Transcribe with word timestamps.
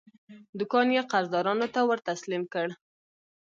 دوکان 0.59 0.87
یې 0.95 1.01
قرضدارانو 1.11 1.67
ته 1.73 1.79
ورتسلیم 1.89 2.43
کړ. 2.53 2.67